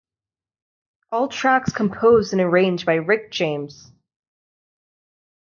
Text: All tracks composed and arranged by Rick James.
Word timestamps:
All 1.11 1.27
tracks 1.27 1.71
composed 1.71 2.31
and 2.33 2.41
arranged 2.41 2.87
by 2.87 2.95
Rick 2.95 3.29
James. 3.31 3.91